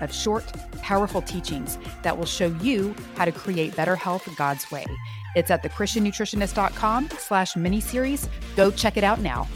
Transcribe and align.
of 0.00 0.12
short, 0.12 0.44
powerful 0.82 1.22
teachings 1.22 1.78
that 2.02 2.16
will 2.16 2.26
show 2.26 2.48
you 2.62 2.94
how 3.16 3.24
to 3.24 3.32
create 3.32 3.76
better 3.76 3.96
health 3.96 4.28
God's 4.36 4.70
way. 4.70 4.84
It's 5.34 5.50
at 5.50 5.62
thechristiannutritionist.com 5.62 7.10
slash 7.18 7.54
miniseries. 7.54 8.28
Go 8.56 8.70
check 8.70 8.96
it 8.96 9.04
out 9.04 9.20
now. 9.20 9.46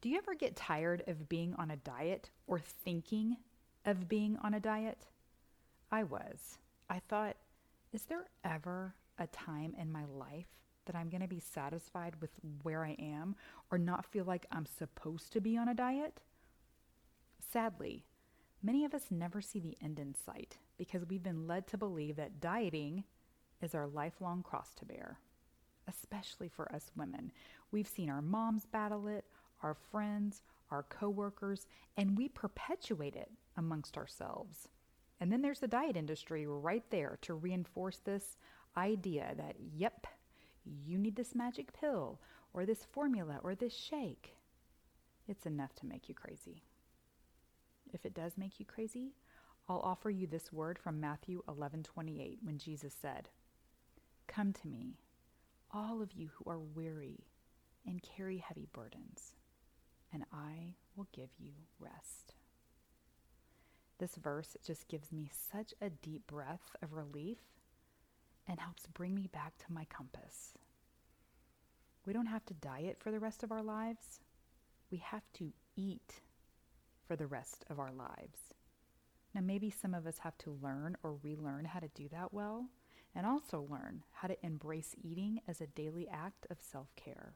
Do 0.00 0.08
you 0.08 0.16
ever 0.16 0.34
get 0.34 0.56
tired 0.56 1.02
of 1.06 1.28
being 1.28 1.54
on 1.54 1.70
a 1.70 1.76
diet 1.76 2.30
or 2.46 2.58
thinking 2.58 3.36
of 3.84 4.08
being 4.08 4.38
on 4.42 4.54
a 4.54 4.60
diet? 4.60 5.06
I 5.92 6.04
was. 6.04 6.58
I 6.88 7.00
thought, 7.08 7.36
is 7.92 8.04
there 8.04 8.24
ever 8.42 8.94
a 9.18 9.26
time 9.26 9.74
in 9.78 9.92
my 9.92 10.04
life 10.06 10.46
that 10.90 10.98
I'm 10.98 11.08
going 11.08 11.22
to 11.22 11.28
be 11.28 11.38
satisfied 11.38 12.16
with 12.20 12.30
where 12.64 12.84
I 12.84 12.96
am 12.98 13.36
or 13.70 13.78
not 13.78 14.04
feel 14.04 14.24
like 14.24 14.46
I'm 14.50 14.66
supposed 14.66 15.32
to 15.32 15.40
be 15.40 15.56
on 15.56 15.68
a 15.68 15.74
diet? 15.74 16.20
Sadly, 17.52 18.04
many 18.60 18.84
of 18.84 18.92
us 18.92 19.04
never 19.08 19.40
see 19.40 19.60
the 19.60 19.76
end 19.80 20.00
in 20.00 20.16
sight 20.26 20.58
because 20.78 21.06
we've 21.08 21.22
been 21.22 21.46
led 21.46 21.68
to 21.68 21.78
believe 21.78 22.16
that 22.16 22.40
dieting 22.40 23.04
is 23.62 23.72
our 23.72 23.86
lifelong 23.86 24.42
cross 24.42 24.74
to 24.74 24.84
bear, 24.84 25.20
especially 25.86 26.48
for 26.48 26.72
us 26.74 26.90
women. 26.96 27.30
We've 27.70 27.86
seen 27.86 28.10
our 28.10 28.22
moms 28.22 28.66
battle 28.66 29.06
it, 29.06 29.24
our 29.62 29.76
friends, 29.92 30.42
our 30.72 30.82
coworkers, 30.82 31.68
and 31.96 32.18
we 32.18 32.28
perpetuate 32.28 33.14
it 33.14 33.30
amongst 33.56 33.96
ourselves. 33.96 34.66
And 35.20 35.30
then 35.30 35.42
there's 35.42 35.60
the 35.60 35.68
diet 35.68 35.96
industry 35.96 36.48
right 36.48 36.84
there 36.90 37.16
to 37.22 37.34
reinforce 37.34 37.98
this 37.98 38.36
idea 38.76 39.34
that, 39.36 39.54
yep, 39.76 40.08
you 40.70 40.98
need 40.98 41.16
this 41.16 41.34
magic 41.34 41.72
pill 41.72 42.20
or 42.52 42.64
this 42.64 42.84
formula 42.84 43.40
or 43.42 43.54
this 43.54 43.74
shake. 43.74 44.36
It's 45.26 45.46
enough 45.46 45.74
to 45.76 45.86
make 45.86 46.08
you 46.08 46.14
crazy. 46.14 46.64
If 47.92 48.04
it 48.06 48.14
does 48.14 48.38
make 48.38 48.58
you 48.60 48.66
crazy, 48.66 49.14
I'll 49.68 49.80
offer 49.80 50.10
you 50.10 50.26
this 50.26 50.52
word 50.52 50.78
from 50.78 51.00
Matthew 51.00 51.42
11:28 51.48 52.42
when 52.42 52.58
Jesus 52.58 52.94
said, 52.94 53.28
"Come 54.26 54.52
to 54.54 54.68
me, 54.68 54.98
all 55.70 56.02
of 56.02 56.12
you 56.12 56.28
who 56.28 56.50
are 56.50 56.58
weary 56.58 57.26
and 57.84 58.02
carry 58.02 58.38
heavy 58.38 58.66
burdens, 58.66 59.36
and 60.12 60.24
I 60.32 60.76
will 60.96 61.08
give 61.12 61.30
you 61.38 61.54
rest." 61.78 62.34
This 63.98 64.16
verse 64.16 64.56
just 64.62 64.88
gives 64.88 65.12
me 65.12 65.28
such 65.28 65.74
a 65.80 65.90
deep 65.90 66.26
breath 66.26 66.74
of 66.80 66.94
relief 66.94 67.38
and 68.50 68.58
helps 68.58 68.88
bring 68.88 69.14
me 69.14 69.28
back 69.32 69.56
to 69.58 69.72
my 69.72 69.84
compass. 69.84 70.54
We 72.04 72.12
don't 72.12 72.26
have 72.26 72.44
to 72.46 72.54
diet 72.54 72.96
for 72.98 73.12
the 73.12 73.20
rest 73.20 73.44
of 73.44 73.52
our 73.52 73.62
lives. 73.62 74.18
We 74.90 74.98
have 74.98 75.22
to 75.34 75.52
eat 75.76 76.20
for 77.06 77.14
the 77.14 77.28
rest 77.28 77.64
of 77.70 77.78
our 77.78 77.92
lives. 77.92 78.40
Now, 79.32 79.42
maybe 79.42 79.70
some 79.70 79.94
of 79.94 80.04
us 80.04 80.18
have 80.18 80.36
to 80.38 80.58
learn 80.60 80.96
or 81.04 81.14
relearn 81.22 81.64
how 81.64 81.78
to 81.78 81.88
do 81.94 82.08
that 82.08 82.34
well, 82.34 82.66
and 83.14 83.24
also 83.24 83.68
learn 83.70 84.02
how 84.10 84.26
to 84.26 84.44
embrace 84.44 84.96
eating 85.00 85.40
as 85.46 85.60
a 85.60 85.68
daily 85.68 86.08
act 86.08 86.48
of 86.50 86.56
self 86.60 86.88
care. 86.96 87.34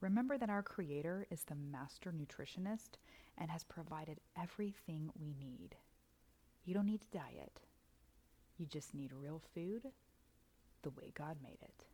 Remember 0.00 0.38
that 0.38 0.48
our 0.48 0.62
Creator 0.62 1.26
is 1.30 1.42
the 1.42 1.56
master 1.56 2.10
nutritionist 2.10 2.96
and 3.36 3.50
has 3.50 3.64
provided 3.64 4.20
everything 4.40 5.10
we 5.20 5.34
need. 5.38 5.76
You 6.64 6.72
don't 6.72 6.86
need 6.86 7.02
to 7.02 7.18
diet, 7.18 7.60
you 8.58 8.66
just 8.66 8.94
need 8.94 9.12
real 9.12 9.40
food 9.54 9.82
the 10.82 10.90
way 10.90 11.12
God 11.14 11.36
made 11.42 11.58
it. 11.62 11.84